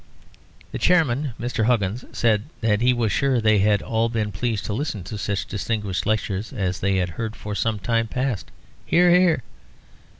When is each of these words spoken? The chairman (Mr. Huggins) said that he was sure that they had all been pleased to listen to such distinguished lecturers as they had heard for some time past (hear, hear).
The 0.71 0.79
chairman 0.79 1.35
(Mr. 1.39 1.65
Huggins) 1.65 2.03
said 2.11 2.45
that 2.61 2.81
he 2.81 2.91
was 2.91 3.11
sure 3.11 3.35
that 3.35 3.43
they 3.43 3.59
had 3.59 3.83
all 3.83 4.09
been 4.09 4.31
pleased 4.31 4.65
to 4.65 4.73
listen 4.73 5.03
to 5.03 5.15
such 5.15 5.45
distinguished 5.45 6.07
lecturers 6.07 6.51
as 6.51 6.79
they 6.79 6.95
had 6.97 7.09
heard 7.09 7.35
for 7.35 7.53
some 7.53 7.77
time 7.77 8.07
past 8.07 8.49
(hear, 8.87 9.11
hear). 9.11 9.43